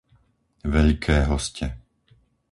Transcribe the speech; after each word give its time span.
Veľké 0.73 1.17
Hoste 1.29 1.67